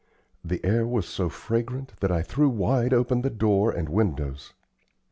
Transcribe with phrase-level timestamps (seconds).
[0.43, 4.51] The air was so fragrant that I threw wide open the door and windows.